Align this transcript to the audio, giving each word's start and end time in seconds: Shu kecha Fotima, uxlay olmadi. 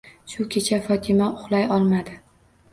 Shu 0.31 0.45
kecha 0.55 0.79
Fotima, 0.87 1.29
uxlay 1.37 1.71
olmadi. 1.79 2.19